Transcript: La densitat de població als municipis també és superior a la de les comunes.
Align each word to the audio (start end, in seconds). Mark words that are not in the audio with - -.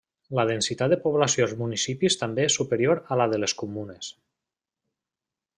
La 0.37 0.43
densitat 0.51 0.93
de 0.93 0.97
població 1.03 1.45
als 1.45 1.53
municipis 1.59 2.17
també 2.23 2.47
és 2.47 2.57
superior 2.63 3.03
a 3.17 3.21
la 3.23 3.31
de 3.35 3.43
les 3.45 3.57
comunes. 3.63 4.13